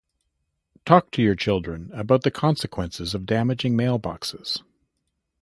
Talk 0.83 1.11
to 1.11 1.21
your 1.21 1.35
children 1.35 1.91
about 1.93 2.23
the 2.23 2.31
consequences 2.31 3.13
of 3.13 3.27
damaging 3.27 3.77
mailboxes. 3.77 4.63